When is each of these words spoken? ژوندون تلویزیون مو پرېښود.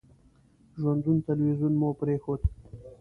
ژوندون 0.79 1.17
تلویزیون 1.27 1.73
مو 1.79 1.89
پرېښود. 1.99 2.41